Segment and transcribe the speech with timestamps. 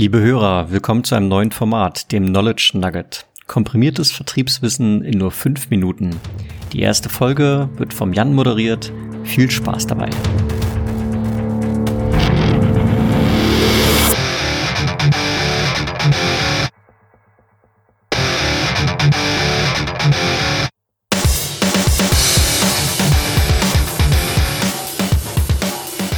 [0.00, 3.26] Liebe Hörer, willkommen zu einem neuen Format, dem Knowledge Nugget.
[3.48, 6.14] Komprimiertes Vertriebswissen in nur fünf Minuten.
[6.72, 8.92] Die erste Folge wird vom Jan moderiert.
[9.24, 10.08] Viel Spaß dabei.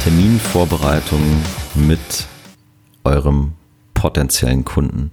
[0.03, 1.23] Terminvorbereitung
[1.73, 2.27] mit
[3.03, 3.53] eurem
[4.01, 5.11] potenziellen Kunden.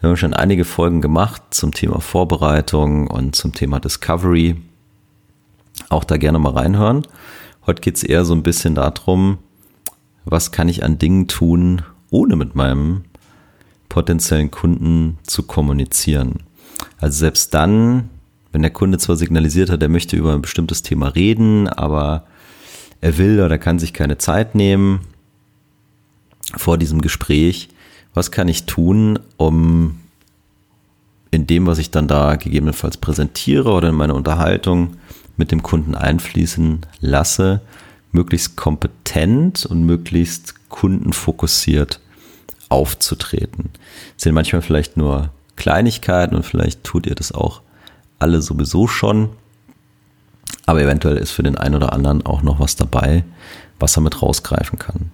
[0.00, 4.54] Wir haben schon einige Folgen gemacht zum Thema Vorbereitung und zum Thema Discovery.
[5.88, 7.04] Auch da gerne mal reinhören.
[7.66, 9.38] Heute geht es eher so ein bisschen darum,
[10.24, 13.02] was kann ich an Dingen tun, ohne mit meinem
[13.88, 16.34] potenziellen Kunden zu kommunizieren.
[16.98, 18.08] Also selbst dann,
[18.52, 22.24] wenn der Kunde zwar signalisiert hat, er möchte über ein bestimmtes Thema reden, aber
[23.00, 25.00] er will oder kann sich keine Zeit nehmen
[26.56, 27.70] vor diesem Gespräch,
[28.18, 30.00] was kann ich tun, um
[31.30, 34.96] in dem, was ich dann da gegebenenfalls präsentiere oder in meine Unterhaltung
[35.36, 37.60] mit dem Kunden einfließen lasse,
[38.10, 42.00] möglichst kompetent und möglichst kundenfokussiert
[42.68, 43.70] aufzutreten.
[44.16, 47.62] Das sind manchmal vielleicht nur Kleinigkeiten und vielleicht tut ihr das auch
[48.18, 49.30] alle sowieso schon.
[50.66, 53.24] Aber eventuell ist für den einen oder anderen auch noch was dabei,
[53.78, 55.12] was er mit rausgreifen kann.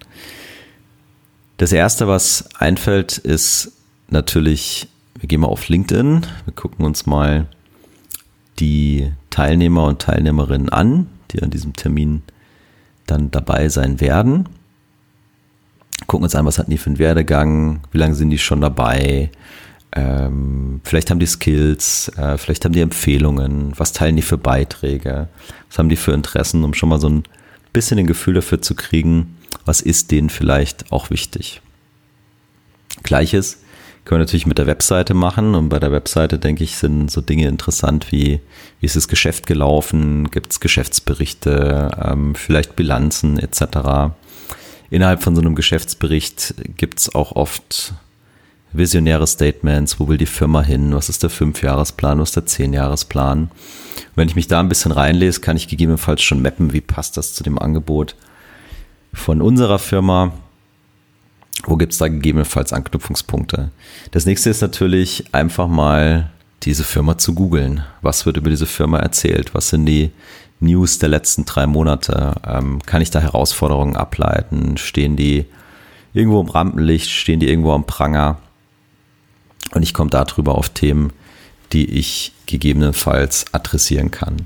[1.57, 3.71] Das erste, was einfällt, ist
[4.09, 4.87] natürlich,
[5.19, 7.47] wir gehen mal auf LinkedIn, wir gucken uns mal
[8.59, 12.23] die Teilnehmer und Teilnehmerinnen an, die an diesem Termin
[13.07, 14.49] dann dabei sein werden.
[16.07, 19.31] Gucken uns an, was hatten die für einen Werdegang, wie lange sind die schon dabei,
[19.95, 25.29] ähm, vielleicht haben die Skills, äh, vielleicht haben die Empfehlungen, was teilen die für Beiträge,
[25.69, 27.23] was haben die für Interessen, um schon mal so ein
[27.75, 31.61] bisschen ein Gefühl dafür zu kriegen, was ist denen vielleicht auch wichtig.
[33.03, 33.59] Gleiches
[34.05, 37.21] können wir natürlich mit der Webseite machen und bei der Webseite, denke ich, sind so
[37.21, 38.39] Dinge interessant wie,
[38.79, 44.13] wie ist das Geschäft gelaufen, gibt es Geschäftsberichte, ähm, vielleicht Bilanzen etc.
[44.89, 47.93] Innerhalb von so einem Geschäftsbericht gibt es auch oft
[48.77, 53.51] visionäre Statements, wo will die Firma hin, was ist der Fünfjahresplan, was ist der Zehnjahresplan.
[54.15, 57.33] Wenn ich mich da ein bisschen reinlese, kann ich gegebenenfalls schon mappen, wie passt das
[57.33, 58.15] zu dem Angebot
[59.13, 60.33] von unserer Firma.
[61.65, 63.71] Wo gibt es da gegebenenfalls Anknüpfungspunkte?
[64.11, 66.31] Das nächste ist natürlich einfach mal
[66.63, 67.83] diese Firma zu googeln.
[68.01, 69.53] Was wird über diese Firma erzählt?
[69.53, 70.11] Was sind die
[70.59, 72.35] News der letzten drei Monate?
[72.45, 74.77] Ähm, kann ich da Herausforderungen ableiten?
[74.77, 75.45] Stehen die
[76.13, 77.09] irgendwo im Rampenlicht?
[77.09, 78.39] Stehen die irgendwo am Pranger?
[79.75, 81.11] Und ich komme darüber auf Themen,
[81.73, 84.37] die ich gegebenenfalls adressieren kann.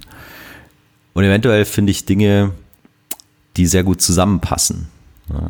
[1.13, 2.51] Und eventuell finde ich Dinge,
[3.56, 4.88] die sehr gut zusammenpassen.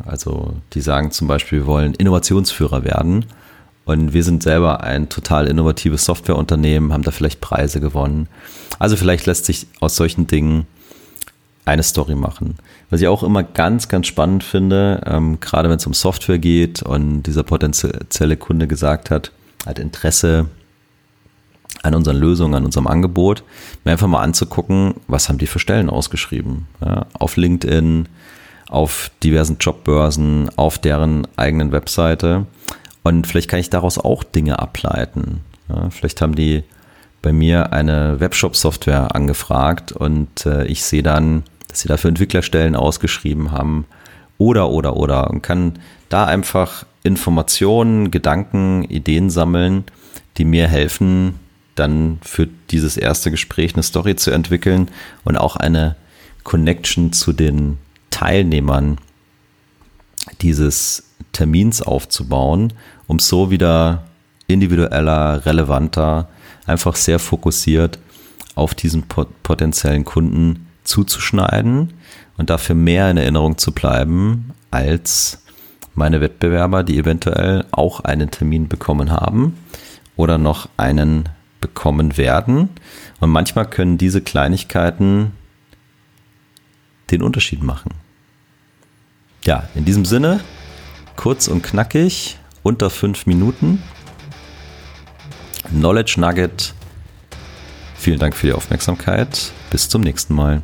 [0.04, 3.24] Also die sagen zum Beispiel, wir wollen Innovationsführer werden.
[3.86, 8.28] Und wir sind selber ein total innovatives Softwareunternehmen, haben da vielleicht Preise gewonnen.
[8.78, 10.66] Also vielleicht lässt sich aus solchen Dingen
[11.64, 12.56] eine Story machen.
[12.90, 16.82] Was ich auch immer ganz, ganz spannend finde, ähm, gerade wenn es um Software geht
[16.82, 19.32] und dieser potenzielle Kunde gesagt hat,
[19.66, 20.46] hat Interesse
[21.82, 23.42] an unseren Lösungen, an unserem Angebot,
[23.84, 26.66] mir einfach mal anzugucken, was haben die für Stellen ausgeschrieben.
[26.84, 28.08] Ja, auf LinkedIn,
[28.68, 32.46] auf diversen Jobbörsen, auf deren eigenen Webseite.
[33.02, 35.40] Und vielleicht kann ich daraus auch Dinge ableiten.
[35.68, 36.64] Ja, vielleicht haben die
[37.22, 43.52] bei mir eine Webshop-Software angefragt und äh, ich sehe dann, dass sie dafür Entwicklerstellen ausgeschrieben
[43.52, 43.86] haben
[44.40, 45.30] oder, oder, oder.
[45.30, 45.78] Und kann
[46.08, 49.84] da einfach Informationen, Gedanken, Ideen sammeln,
[50.38, 51.38] die mir helfen,
[51.74, 54.88] dann für dieses erste Gespräch eine Story zu entwickeln
[55.24, 55.94] und auch eine
[56.42, 57.76] Connection zu den
[58.08, 58.96] Teilnehmern
[60.40, 62.72] dieses Termins aufzubauen,
[63.06, 64.04] um so wieder
[64.46, 66.28] individueller, relevanter,
[66.66, 67.98] einfach sehr fokussiert
[68.54, 69.04] auf diesen
[69.42, 71.94] potenziellen Kunden zuzuschneiden
[72.36, 75.42] und dafür mehr in Erinnerung zu bleiben als
[75.94, 79.56] meine Wettbewerber, die eventuell auch einen Termin bekommen haben
[80.16, 81.28] oder noch einen
[81.60, 82.70] bekommen werden.
[83.20, 85.32] Und manchmal können diese Kleinigkeiten
[87.10, 87.90] den Unterschied machen.
[89.44, 90.40] Ja, in diesem Sinne,
[91.16, 93.82] kurz und knackig, unter fünf Minuten.
[95.68, 96.74] Knowledge Nugget.
[97.96, 99.52] Vielen Dank für die Aufmerksamkeit.
[99.70, 100.62] Bis zum nächsten Mal.